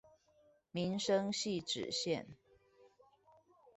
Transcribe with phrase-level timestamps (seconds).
[0.71, 2.25] 民生汐止線